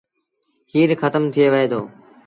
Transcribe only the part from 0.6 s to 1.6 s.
کير کتم ٿئي